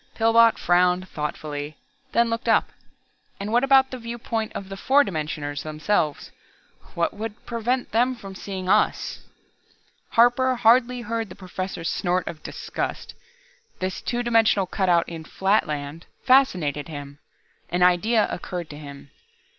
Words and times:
Pillbot 0.15 0.57
frowned 0.57 1.07
thoughtfully, 1.07 1.77
then 2.11 2.31
looked 2.31 2.49
up. 2.49 2.71
"And 3.39 3.51
what 3.51 3.63
about 3.63 3.91
the 3.91 3.99
viewpoint 3.99 4.51
of 4.55 4.69
the 4.69 4.75
four 4.75 5.03
dimensioners 5.03 5.61
themselves 5.61 6.31
what 6.95 7.13
would 7.13 7.45
prevent 7.45 7.91
them 7.91 8.15
from 8.15 8.33
seeing 8.33 8.67
us?" 8.67 9.19
Harper 10.09 10.55
hardly 10.55 11.01
heard 11.01 11.29
the 11.29 11.35
Professor's 11.35 11.87
snort 11.91 12.27
of 12.27 12.41
disgust. 12.41 13.13
This 13.77 14.01
two 14.01 14.23
dimensional 14.23 14.65
cutout 14.65 15.07
in 15.07 15.23
"Flatland" 15.23 16.07
fascinated 16.25 16.87
him. 16.87 17.19
An 17.69 17.83
idea 17.83 18.27
occurred 18.31 18.71
to 18.71 18.79
him. 18.79 19.11